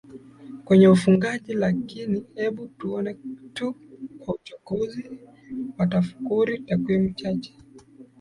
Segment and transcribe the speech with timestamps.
[0.63, 3.13] kwenye ufugaji Lakini hebu tuone
[3.53, 3.75] tu
[4.19, 5.09] kwa uchokozi
[5.77, 7.57] wa tafakuri takwimu chache